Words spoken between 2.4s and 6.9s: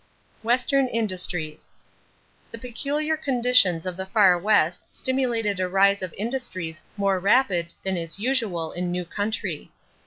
The peculiar conditions of the Far West stimulated a rise of industries